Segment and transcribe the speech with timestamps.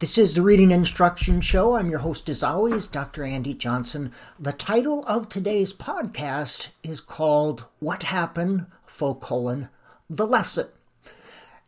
[0.00, 1.74] This is the Reading Instruction Show.
[1.74, 3.24] I'm your host, as always, Dr.
[3.24, 4.12] Andy Johnson.
[4.38, 9.70] The title of today's podcast is called What Happened, full colon,
[10.08, 10.68] the lesson.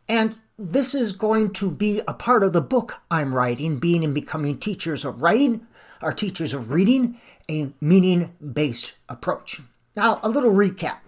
[0.07, 4.13] And this is going to be a part of the book I'm writing, Being and
[4.13, 5.67] Becoming Teachers of Writing,
[6.01, 7.19] or Teachers of Reading,
[7.49, 9.59] a meaning based approach.
[9.93, 10.99] Now, a little recap.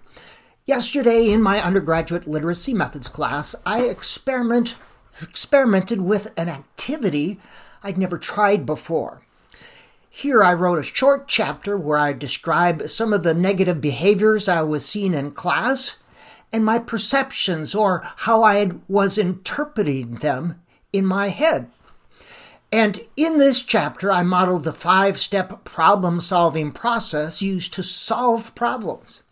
[0.65, 4.75] Yesterday in my undergraduate literacy methods class, I experiment,
[5.21, 7.39] experimented with an activity
[7.83, 9.21] I'd never tried before.
[10.09, 14.61] Here I wrote a short chapter where I describe some of the negative behaviors I
[14.61, 15.97] was seeing in class
[16.53, 20.61] and my perceptions or how I was interpreting them
[20.93, 21.69] in my head.
[22.71, 28.55] And in this chapter, I modeled the five step problem solving process used to solve
[28.55, 29.23] problems.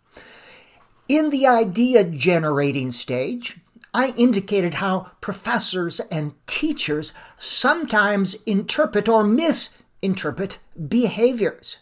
[1.08, 3.58] In the idea generating stage,
[3.94, 11.78] I indicated how professors and teachers sometimes interpret or misinterpret behaviors.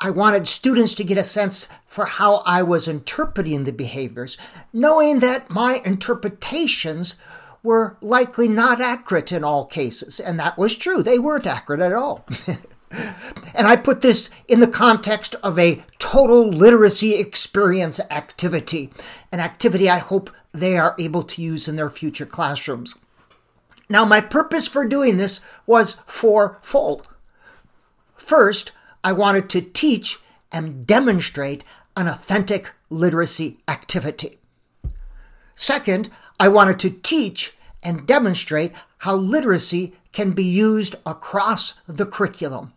[0.00, 4.36] I wanted students to get a sense for how I was interpreting the behaviors,
[4.72, 7.16] knowing that my interpretations
[7.62, 10.20] were likely not accurate in all cases.
[10.20, 11.02] And that was true.
[11.02, 12.24] They weren't accurate at all.
[12.90, 18.90] and I put this in the context of a total literacy experience activity,
[19.32, 22.94] an activity I hope they are able to use in their future classrooms.
[23.90, 27.08] Now, my purpose for doing this was fourfold.
[28.16, 28.72] First,
[29.02, 30.18] I wanted to teach
[30.52, 31.64] and demonstrate
[31.96, 34.38] an authentic literacy activity.
[35.54, 42.72] Second, I wanted to teach and demonstrate how literacy can be used across the curriculum.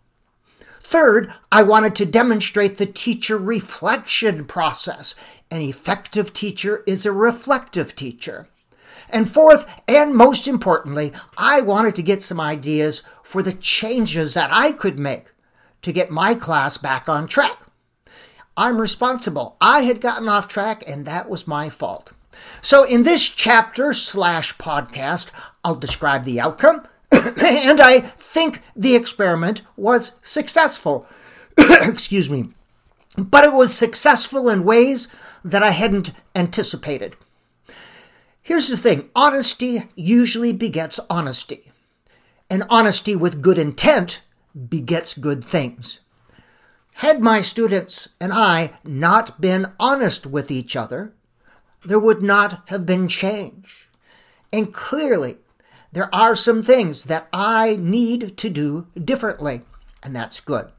[0.84, 5.16] Third, I wanted to demonstrate the teacher reflection process.
[5.50, 8.48] An effective teacher is a reflective teacher.
[9.10, 14.50] And fourth, and most importantly, I wanted to get some ideas for the changes that
[14.52, 15.32] I could make
[15.82, 17.58] to get my class back on track.
[18.58, 19.58] I'm responsible.
[19.62, 22.14] I had gotten off track, and that was my fault.
[22.62, 25.32] So, in this chapter slash podcast,
[25.64, 26.84] I'll describe the outcome,
[27.42, 31.06] and I think the experiment was successful.
[31.58, 32.50] Excuse me.
[33.18, 35.10] But it was successful in ways
[35.44, 37.16] that I hadn't anticipated.
[38.42, 41.72] Here's the thing honesty usually begets honesty,
[42.50, 44.22] and honesty with good intent
[44.70, 46.02] begets good things.
[46.96, 51.14] Had my students and I not been honest with each other,
[51.86, 53.90] there would not have been change.
[54.54, 55.38] And clearly,
[55.92, 59.62] there are some things that I need to do differently,
[60.04, 60.72] and that's good.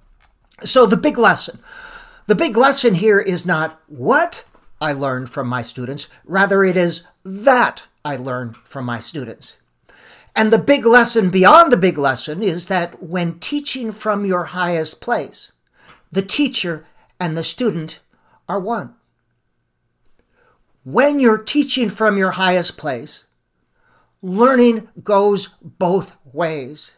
[0.63, 1.59] So, the big lesson
[2.27, 4.45] the big lesson here is not what
[4.81, 9.59] I learned from my students, rather, it is that I learned from my students.
[10.35, 15.01] And the big lesson beyond the big lesson is that when teaching from your highest
[15.01, 15.53] place,
[16.11, 16.87] the teacher
[17.21, 18.01] and the student
[18.49, 18.95] are one.
[20.85, 23.27] When you're teaching from your highest place,
[24.23, 26.97] learning goes both ways,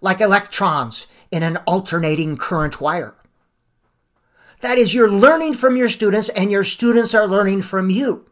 [0.00, 3.16] like electrons in an alternating current wire.
[4.60, 8.26] That is, you're learning from your students, and your students are learning from you.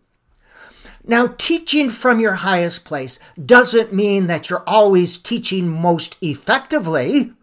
[1.06, 7.34] Now, teaching from your highest place doesn't mean that you're always teaching most effectively,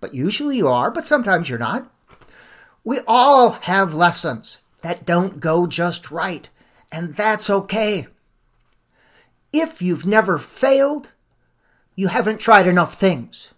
[0.00, 1.90] but usually you are, but sometimes you're not.
[2.82, 6.48] We all have lessons that don't go just right,
[6.90, 8.08] and that's okay.
[9.52, 11.12] If you've never failed,
[11.94, 13.54] you haven't tried enough things.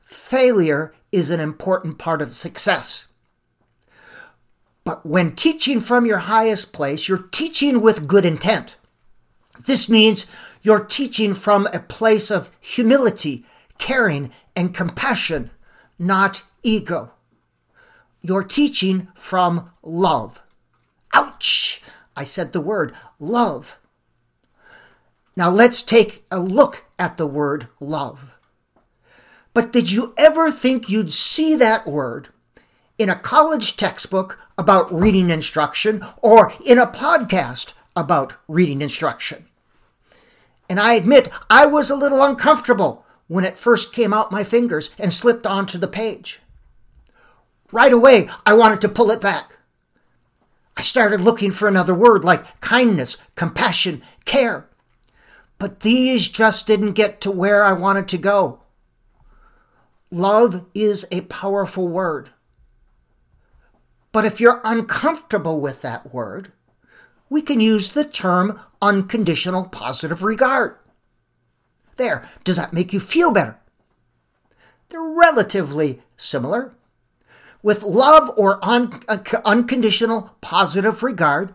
[0.00, 3.08] Failure is an important part of success.
[4.84, 8.76] But when teaching from your highest place, you're teaching with good intent.
[9.66, 10.26] This means
[10.62, 13.44] you're teaching from a place of humility,
[13.78, 15.50] caring, and compassion,
[15.98, 17.12] not ego.
[18.22, 20.40] You're teaching from love.
[21.12, 21.82] Ouch!
[22.16, 23.76] I said the word love.
[25.36, 28.36] Now let's take a look at the word love.
[29.52, 32.28] But did you ever think you'd see that word
[32.98, 39.46] in a college textbook about reading instruction or in a podcast about reading instruction.
[40.68, 44.90] And I admit I was a little uncomfortable when it first came out my fingers
[44.98, 46.40] and slipped onto the page.
[47.72, 49.56] Right away, I wanted to pull it back.
[50.76, 54.68] I started looking for another word like kindness, compassion, care.
[55.58, 58.60] But these just didn't get to where I wanted to go.
[60.10, 62.30] Love is a powerful word.
[64.12, 66.52] But if you're uncomfortable with that word,
[67.28, 70.76] we can use the term unconditional positive regard.
[71.96, 73.58] There, does that make you feel better?
[74.88, 76.74] They're relatively similar.
[77.62, 79.00] With love or un-
[79.44, 81.54] unconditional positive regard,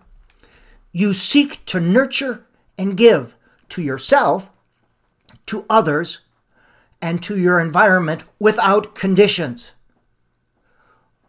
[0.92, 2.46] you seek to nurture
[2.78, 3.36] and give
[3.72, 4.50] to yourself,
[5.48, 6.20] to others,
[7.02, 9.74] and to your environment without conditions.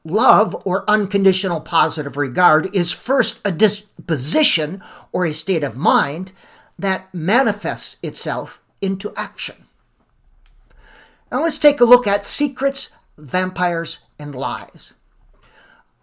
[0.04, 6.32] Love or unconditional positive regard is first a disposition or a state of mind
[6.78, 9.66] that manifests itself into action.
[11.30, 14.92] Now let's take a look at secrets, vampires, and lies.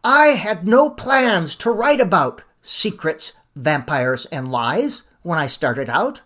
[0.03, 6.21] I had no plans to write about secrets, vampires, and lies when I started out.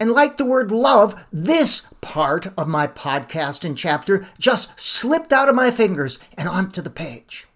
[0.00, 5.48] And like the word love, this part of my podcast and chapter just slipped out
[5.48, 7.46] of my fingers and onto the page.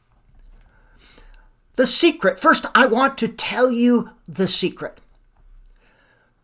[1.74, 2.38] The secret.
[2.40, 5.00] First, I want to tell you the secret.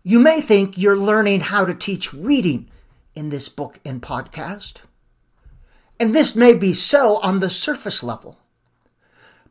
[0.02, 2.68] You may think you're learning how to teach reading
[3.14, 4.82] in this book and podcast.
[5.98, 8.38] And this may be so on the surface level.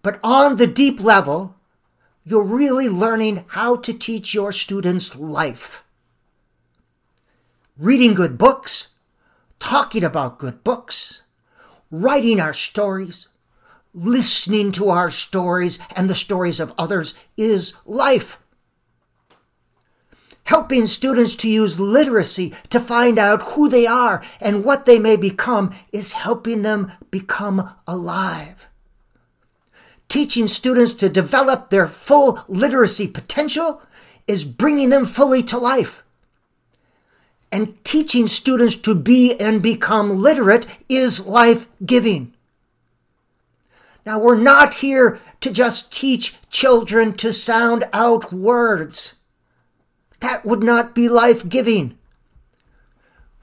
[0.02, 1.56] But on the deep level,
[2.26, 5.83] you're really learning how to teach your students life.
[7.78, 8.96] Reading good books,
[9.60, 11.24] talking about good books,
[11.90, 13.28] writing our stories,
[13.94, 18.40] listening to our stories and the stories of others is life.
[20.46, 25.16] Helping students to use literacy to find out who they are and what they may
[25.16, 28.68] become is helping them become alive
[30.14, 33.82] teaching students to develop their full literacy potential
[34.28, 36.04] is bringing them fully to life.
[37.54, 42.34] And teaching students to be and become literate is life giving.
[44.08, 49.18] Now, we're not here to just teach children to sound out words.
[50.20, 51.96] That would not be life giving.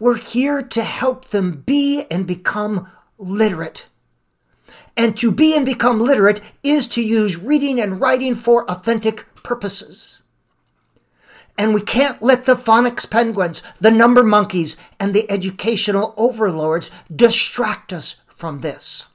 [0.01, 3.87] We're here to help them be and become literate.
[4.97, 10.25] And to be and become literate is to use reading and writing for authentic purposes.
[11.59, 17.93] And we can't let the phonics penguins, the number monkeys, and the educational overlords distract
[17.93, 19.07] us from this.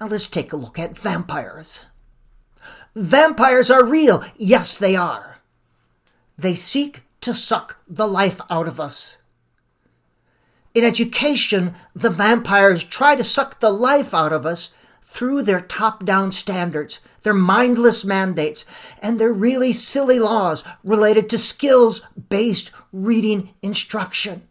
[0.00, 1.90] Now let's take a look at vampires.
[2.94, 4.24] Vampires are real.
[4.36, 5.38] Yes, they are.
[6.36, 9.18] They seek to suck the life out of us.
[10.74, 14.74] In education, the vampires try to suck the life out of us
[15.12, 18.64] through their top down standards, their mindless mandates,
[19.02, 22.00] and their really silly laws related to skills
[22.30, 24.48] based reading instruction.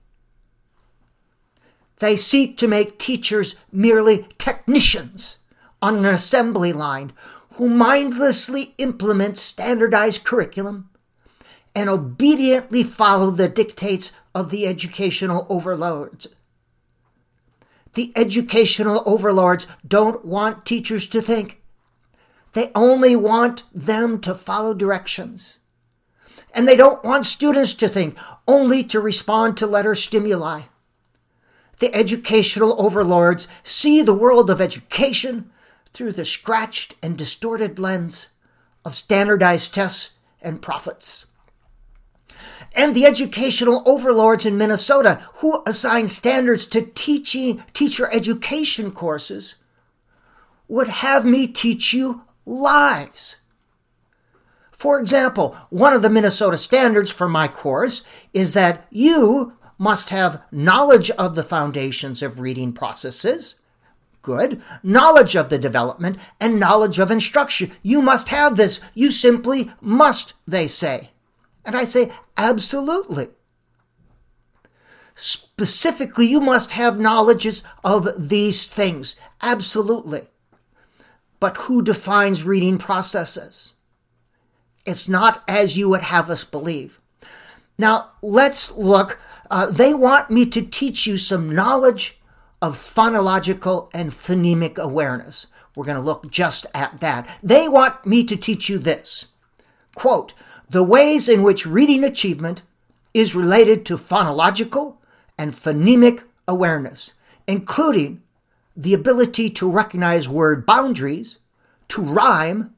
[1.98, 5.40] They seek to make teachers merely technicians
[5.82, 7.12] on an assembly line
[7.54, 10.92] who mindlessly implement standardized curriculum
[11.74, 16.28] and obediently follow the dictates of the educational overlords.
[17.94, 21.62] The educational overlords don't want teachers to think.
[22.54, 25.58] They only want them to follow directions.
[26.54, 28.18] And they don't want students to think,
[28.48, 30.64] only to respond to letter stimuli.
[31.80, 35.50] The educational overlords see the world of education
[35.94, 38.30] through the scratched and distorted lens
[38.86, 41.28] of standardized tests and profits
[42.76, 49.56] and the educational overlords in Minnesota who assign standards to teaching teacher education courses
[50.68, 53.38] would have me teach you lies.
[54.72, 60.44] For example, one of the Minnesota standards for my course is that you must have
[60.52, 63.60] knowledge of the foundations of reading processes,
[64.22, 67.72] good, knowledge of the development, and knowledge of instruction.
[67.84, 68.80] You must have this.
[68.94, 71.10] You simply must, they say.
[71.66, 73.30] And I say, absolutely.
[75.16, 79.16] Specifically, you must have knowledges of these things.
[79.42, 80.28] Absolutely.
[81.40, 83.74] But who defines reading processes?
[84.86, 87.00] It's not as you would have us believe.
[87.78, 89.20] Now, let's look.
[89.50, 92.20] Uh, they want me to teach you some knowledge
[92.62, 95.48] of phonological and phonemic awareness.
[95.76, 97.40] We're going to look just at that.
[97.42, 99.34] They want me to teach you this.
[99.96, 100.34] Quote,
[100.72, 102.62] the ways in which reading achievement
[103.14, 104.96] is related to phonological
[105.38, 107.14] and phonemic awareness,
[107.46, 108.22] including
[108.76, 111.40] the ability to recognize word boundaries,
[111.90, 112.74] to rhyme,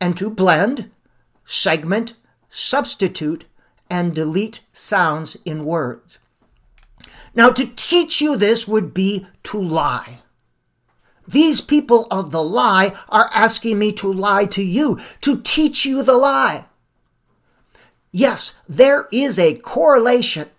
[0.00, 0.88] and to blend,
[1.44, 2.14] segment,
[2.48, 3.44] substitute,
[3.90, 6.20] and delete sounds in words.
[7.34, 10.20] Now, to teach you this would be to lie.
[11.26, 16.04] These people of the lie are asking me to lie to you, to teach you
[16.04, 16.66] the lie.
[18.12, 20.50] Yes, there is a correlation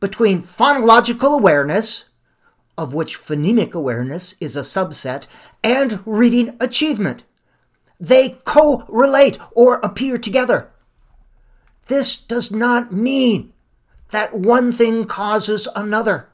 [0.00, 2.10] between phonological awareness,
[2.76, 5.26] of which phonemic awareness is a subset,
[5.64, 7.24] and reading achievement.
[7.98, 10.70] They correlate or appear together.
[11.88, 13.52] This does not mean
[14.10, 16.28] that one thing causes another.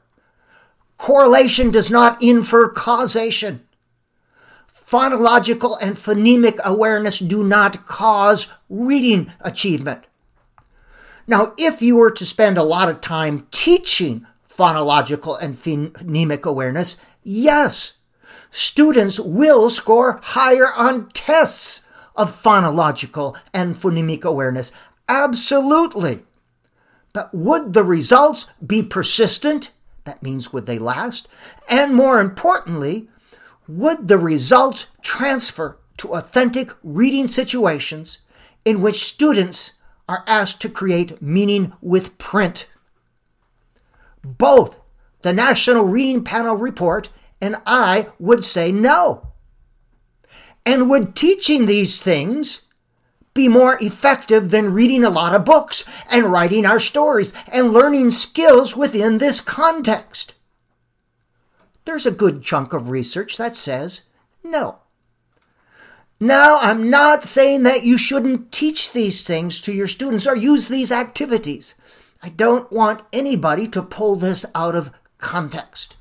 [0.97, 3.65] Correlation does not infer causation.
[4.85, 10.06] Phonological and phonemic awareness do not cause reading achievement.
[11.27, 16.97] Now, if you were to spend a lot of time teaching phonological and phonemic awareness,
[17.21, 17.97] yes,
[18.49, 24.71] students will score higher on tests of phonological and phonemic awareness.
[25.09, 26.23] Absolutely.
[27.13, 29.71] But would the results be persistent?
[30.05, 31.27] That means, would they last?
[31.69, 33.09] And more importantly,
[33.67, 38.19] would the results transfer to authentic reading situations
[38.63, 39.73] in which students
[40.07, 42.67] are asked to create meaning with print?
[44.23, 44.79] Both
[45.21, 47.09] the National Reading Panel report
[47.41, 49.29] and I would say no.
[50.65, 52.63] And would teaching these things
[53.33, 58.09] be more effective than reading a lot of books and writing our stories and learning
[58.09, 60.33] skills within this context?
[61.85, 64.01] There's a good chunk of research that says
[64.43, 64.79] no.
[66.19, 70.67] Now, I'm not saying that you shouldn't teach these things to your students or use
[70.67, 71.75] these activities.
[72.23, 75.95] I don't want anybody to pull this out of context.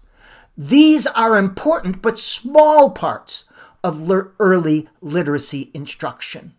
[0.57, 3.45] These are important but small parts
[3.85, 6.55] of le- early literacy instruction.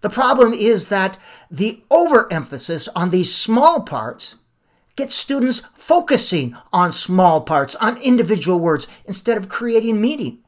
[0.00, 1.18] The problem is that
[1.50, 4.36] the overemphasis on these small parts
[4.96, 10.38] gets students focusing on small parts, on individual words, instead of creating meaning.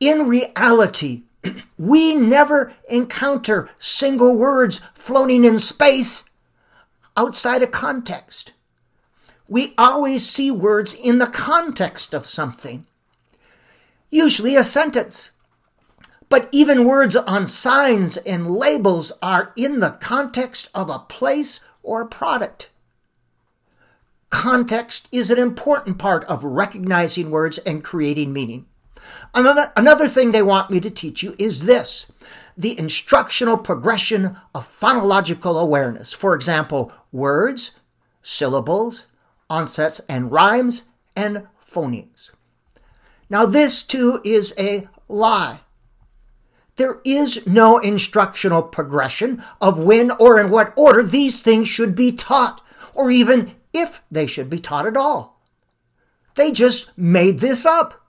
[0.00, 1.22] In reality,
[1.78, 6.24] we never encounter single words floating in space
[7.16, 8.52] outside a context.
[9.48, 12.86] We always see words in the context of something,
[14.10, 15.30] usually a sentence.
[16.28, 22.02] But even words on signs and labels are in the context of a place or
[22.02, 22.68] a product.
[24.28, 28.66] Context is an important part of recognizing words and creating meaning.
[29.34, 32.12] Another, another thing they want me to teach you is this
[32.56, 36.12] the instructional progression of phonological awareness.
[36.12, 37.78] For example, words,
[38.22, 39.08] syllables,
[39.50, 40.84] onsets and rimes,
[41.14, 42.32] and phonemes.
[43.28, 45.60] Now, this too is a lie.
[46.76, 52.12] There is no instructional progression of when or in what order these things should be
[52.12, 52.60] taught,
[52.94, 55.40] or even if they should be taught at all.
[56.34, 58.05] They just made this up.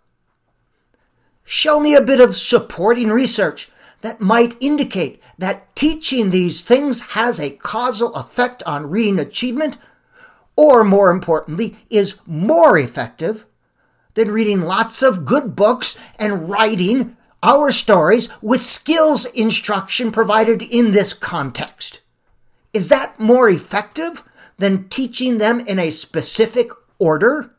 [1.49, 3.69] Show me a bit of supporting research
[4.01, 9.77] that might indicate that teaching these things has a causal effect on reading achievement,
[10.57, 13.45] or more importantly, is more effective
[14.15, 20.91] than reading lots of good books and writing our stories with skills instruction provided in
[20.91, 22.01] this context.
[22.73, 24.21] Is that more effective
[24.57, 27.55] than teaching them in a specific order?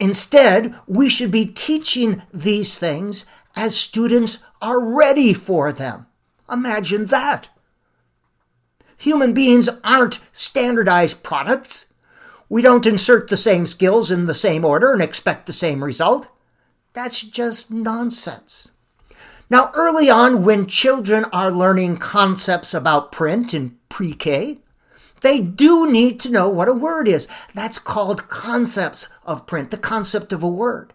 [0.00, 6.06] Instead, we should be teaching these things as students are ready for them.
[6.50, 7.48] Imagine that.
[8.98, 11.86] Human beings aren't standardized products.
[12.48, 16.28] We don't insert the same skills in the same order and expect the same result.
[16.92, 18.70] That's just nonsense.
[19.50, 24.58] Now, early on, when children are learning concepts about print in pre K,
[25.26, 27.26] they do need to know what a word is.
[27.52, 30.92] That's called concepts of print, the concept of a word.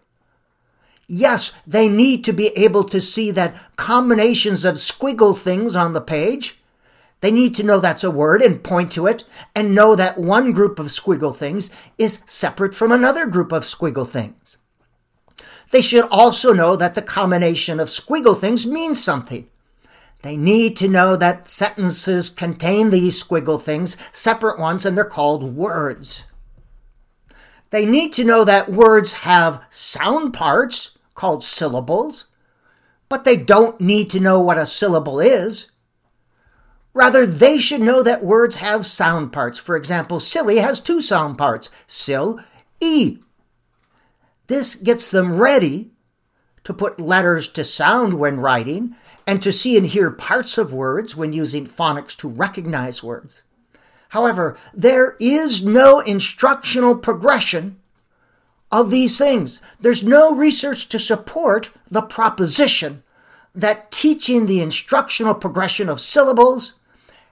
[1.06, 6.00] Yes, they need to be able to see that combinations of squiggle things on the
[6.00, 6.62] page.
[7.20, 9.24] They need to know that's a word and point to it
[9.54, 14.08] and know that one group of squiggle things is separate from another group of squiggle
[14.08, 14.56] things.
[15.72, 19.46] They should also know that the combination of squiggle things means something.
[20.22, 25.56] They need to know that sentences contain these squiggle things, separate ones, and they're called
[25.56, 26.24] words.
[27.70, 32.28] They need to know that words have sound parts, called syllables,
[33.08, 35.70] but they don't need to know what a syllable is.
[36.94, 39.58] Rather, they should know that words have sound parts.
[39.58, 42.40] For example, silly has two sound parts, sil,
[42.80, 43.18] e.
[44.46, 45.91] This gets them ready
[46.64, 51.16] to put letters to sound when writing and to see and hear parts of words
[51.16, 53.42] when using phonics to recognize words.
[54.10, 57.80] However, there is no instructional progression
[58.70, 59.60] of these things.
[59.80, 63.02] There's no research to support the proposition
[63.54, 66.74] that teaching the instructional progression of syllables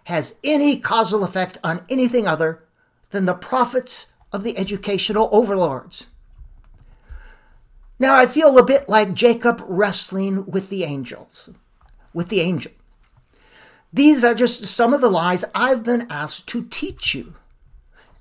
[0.05, 2.63] has any causal effect on anything other
[3.11, 6.07] than the profits of the educational overlords.
[8.01, 11.51] Now I feel a bit like Jacob wrestling with the angels,
[12.15, 12.73] with the angel.
[13.93, 17.35] These are just some of the lies I've been asked to teach you.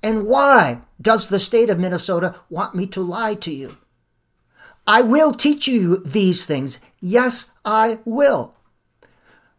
[0.02, 3.78] And why does the state of Minnesota want me to lie to you?
[4.86, 6.84] I will teach you these things.
[7.00, 8.54] Yes, I will.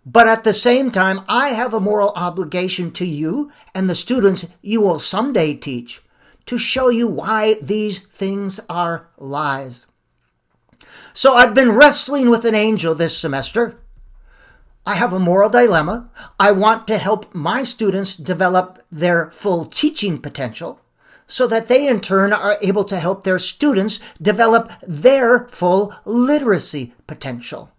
[0.06, 4.56] But at the same time, I have a moral obligation to you and the students
[4.62, 6.02] you will someday teach
[6.46, 9.88] to show you why these things are lies.
[11.14, 13.78] So I've been wrestling with an angel this semester.
[14.86, 16.10] I have a moral dilemma.
[16.40, 20.82] I want to help my students develop their full teaching potential
[21.28, 26.94] so that they in turn are able to help their students develop their full literacy
[27.08, 27.72] potential.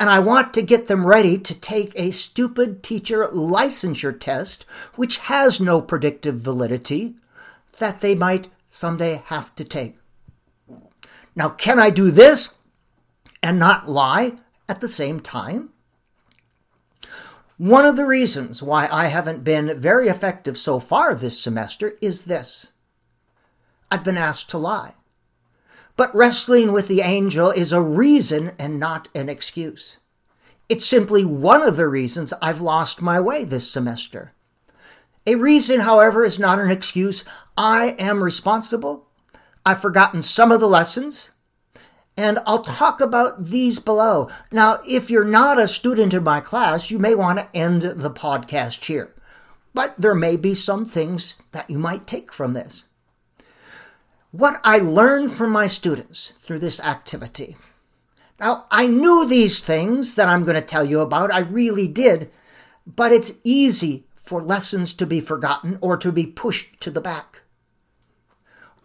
[0.00, 5.18] And I want to get them ready to take a stupid teacher licensure test, which
[5.18, 7.16] has no predictive validity,
[7.80, 9.96] that they might someday have to take.
[11.38, 12.58] Now, can I do this
[13.44, 15.70] and not lie at the same time?
[17.58, 22.24] One of the reasons why I haven't been very effective so far this semester is
[22.24, 22.72] this
[23.88, 24.94] I've been asked to lie.
[25.96, 29.98] But wrestling with the angel is a reason and not an excuse.
[30.68, 34.32] It's simply one of the reasons I've lost my way this semester.
[35.24, 37.24] A reason, however, is not an excuse.
[37.56, 39.07] I am responsible.
[39.68, 41.32] I've forgotten some of the lessons
[42.16, 44.30] and I'll talk about these below.
[44.50, 48.10] Now, if you're not a student in my class, you may want to end the
[48.10, 49.14] podcast here.
[49.74, 52.86] But there may be some things that you might take from this.
[54.30, 57.58] What I learned from my students through this activity.
[58.40, 62.30] Now, I knew these things that I'm going to tell you about, I really did,
[62.86, 67.27] but it's easy for lessons to be forgotten or to be pushed to the back.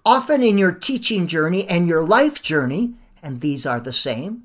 [0.06, 4.44] Often in your teaching journey and your life journey, and these are the same,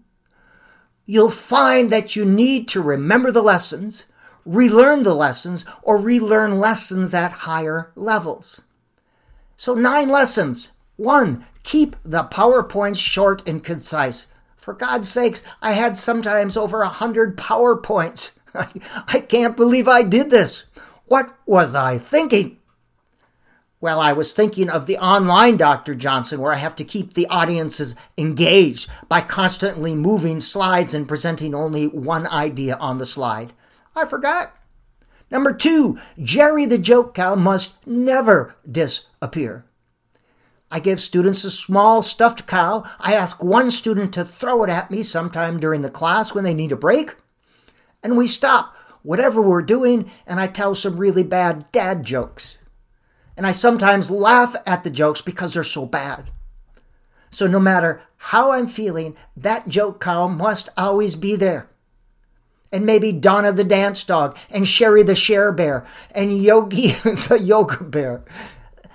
[1.05, 4.07] you'll find that you need to remember the lessons,
[4.45, 8.63] relearn the lessons, or relearn lessons at higher levels.
[9.57, 10.71] So, nine lessons.
[10.95, 14.29] One, keep the PowerPoints short and concise.
[14.57, 18.33] For God's sakes, I had sometimes over a hundred PowerPoints.
[18.55, 20.65] I, can't believe I did this.
[21.07, 22.59] What was I thinking?
[23.81, 25.95] Well, I was thinking of the online Dr.
[25.95, 31.55] Johnson, where I have to keep the audiences engaged by constantly moving slides and presenting
[31.55, 33.53] only one idea on the slide.
[33.95, 34.53] I forgot.
[35.31, 39.65] Number two, Jerry the joke cow must never disappear.
[40.73, 42.83] I give students a small stuffed cow.
[42.99, 46.53] I ask one student to throw it at me sometime during the class when they
[46.53, 47.15] need a break.
[48.03, 52.59] And we stop whatever we're doing and I tell some really bad dad jokes
[53.39, 56.33] and I sometimes laugh at the jokes because they're so bad.
[57.31, 61.71] So no matter how I'm feeling, that joke cow must always be there.
[62.73, 66.89] And maybe Donna the dance dog, and Sherry the share bear, and Yogi
[67.29, 68.25] the yoga bear.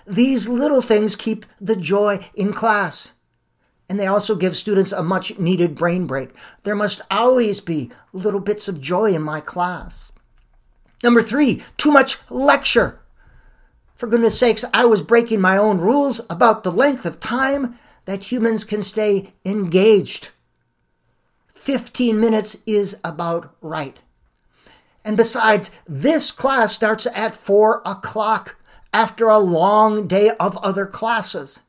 [0.06, 3.14] These little things keep the joy in class.
[3.88, 6.32] And they also give students a much needed brain break.
[6.64, 10.12] There must always be little bits of joy in my class.
[11.02, 13.03] Number three, too much lecture.
[13.96, 18.32] For goodness sakes, I was breaking my own rules about the length of time that
[18.32, 20.30] humans can stay engaged.
[21.54, 24.00] 15 minutes is about right.
[25.06, 28.58] And besides, this class starts at 4 o'clock
[28.94, 31.62] after a long day of other classes.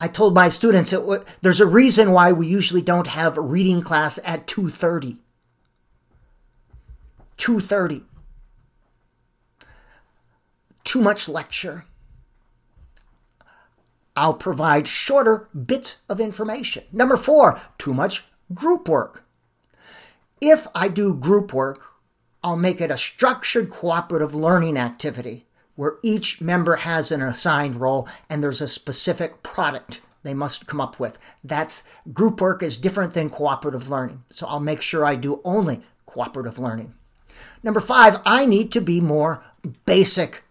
[0.00, 3.80] I told my students it, there's a reason why we usually don't have a reading
[3.80, 5.16] class at 2:30.
[7.38, 8.02] 2:30
[10.86, 11.84] too much lecture.
[14.16, 16.84] I'll provide shorter bits of information.
[16.90, 19.24] Number four, too much group work.
[20.40, 21.82] If I do group work,
[22.42, 28.08] I'll make it a structured cooperative learning activity where each member has an assigned role
[28.30, 31.18] and there's a specific product they must come up with.
[31.44, 34.22] That's group work is different than cooperative learning.
[34.30, 36.94] So I'll make sure I do only cooperative learning.
[37.62, 39.44] Number five, I need to be more
[39.84, 40.42] basic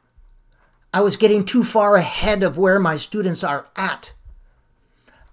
[0.95, 4.13] I was getting too far ahead of where my students are at.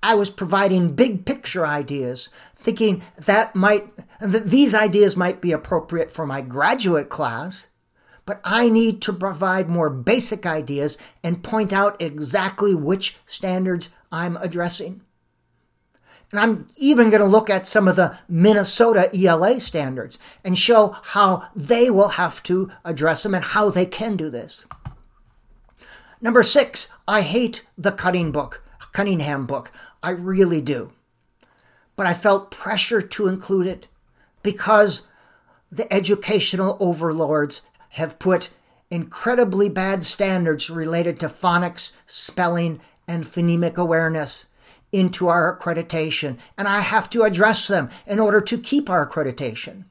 [0.02, 6.10] I was providing big picture ideas, thinking that might that these ideas might be appropriate
[6.10, 7.68] for my graduate class,
[8.26, 14.36] but I need to provide more basic ideas and point out exactly which standards I'm
[14.38, 15.02] addressing.
[16.32, 20.96] And I'm even going to look at some of the Minnesota ELA standards and show
[21.04, 24.66] how they will have to address them and how they can do this.
[26.22, 29.72] Number six, I hate the Cutting book, Cunningham book.
[30.04, 30.92] I really do.
[31.96, 33.88] But I felt pressure to include it
[34.44, 35.08] because
[35.72, 38.50] the educational overlords have put
[38.88, 44.46] incredibly bad standards related to phonics, spelling, and phonemic awareness
[44.92, 49.86] into our accreditation, and I have to address them in order to keep our accreditation.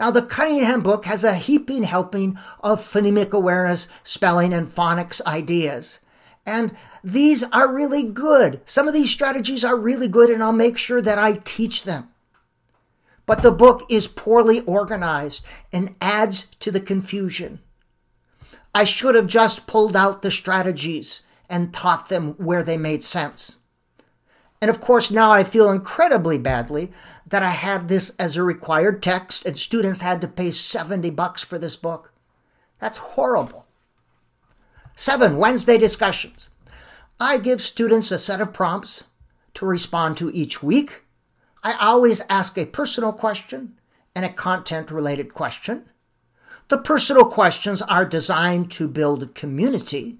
[0.00, 6.00] Now, the Cunningham book has a heaping helping of phonemic awareness, spelling, and phonics ideas.
[6.46, 8.62] And these are really good.
[8.64, 12.08] Some of these strategies are really good, and I'll make sure that I teach them.
[13.26, 17.60] But the book is poorly organized and adds to the confusion.
[18.74, 23.59] I should have just pulled out the strategies and taught them where they made sense.
[24.60, 26.92] And of course, now I feel incredibly badly
[27.26, 31.42] that I had this as a required text and students had to pay 70 bucks
[31.42, 32.12] for this book.
[32.78, 33.66] That's horrible.
[34.94, 36.50] Seven, Wednesday discussions.
[37.18, 39.04] I give students a set of prompts
[39.54, 41.04] to respond to each week.
[41.62, 43.78] I always ask a personal question
[44.14, 45.88] and a content related question.
[46.68, 50.18] The personal questions are designed to build community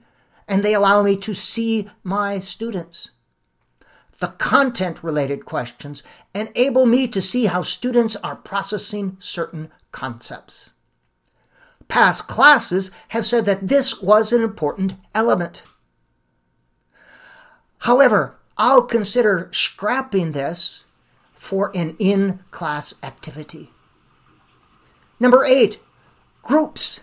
[0.48, 3.10] and they allow me to see my students
[4.20, 6.02] the content related questions
[6.34, 10.72] enable me to see how students are processing certain concepts.
[11.88, 15.64] Past classes have said that this was an important element.
[17.80, 20.84] However, I'll consider scrapping this
[21.32, 23.70] for an in class activity.
[25.18, 25.80] Number eight,
[26.42, 27.00] groups.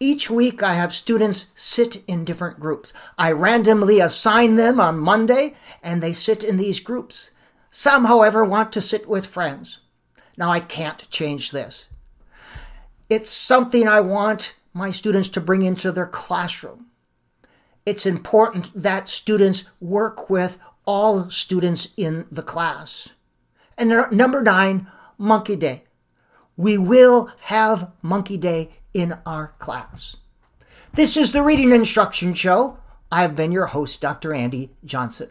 [0.00, 2.92] Each week, I have students sit in different groups.
[3.16, 7.30] I randomly assign them on Monday, and they sit in these groups.
[7.70, 9.80] Some, however, want to sit with friends.
[10.36, 11.88] Now, I can't change this.
[13.08, 16.86] It's something I want my students to bring into their classroom.
[17.86, 23.10] It's important that students work with all students in the class.
[23.78, 25.84] And number nine, Monkey Day.
[26.56, 30.16] We will have Monkey Day in our class.
[30.94, 32.78] This is the Reading Instruction Show.
[33.10, 34.32] I've been your host, Dr.
[34.32, 35.28] Andy Johnson.